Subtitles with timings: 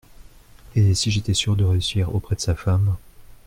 [0.73, 2.97] Et si j’étais sûr de réussir auprès de sa femme…